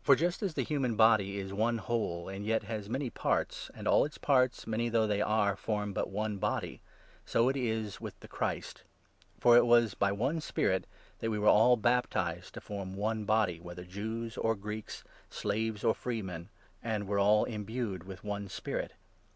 [0.00, 3.70] For just as the human body is one whole, and yet has many 12 parts,
[3.74, 6.80] and all its parts, many though they are, form but one body,
[7.24, 8.84] so it is with the Christ;
[9.40, 10.86] for it was by one Spirit
[11.18, 15.82] that we 13 were all baptized to form one Body, whether Jews or Greeks, slaves
[15.82, 16.48] or free men,
[16.80, 18.92] and were all imbued with one Spirit.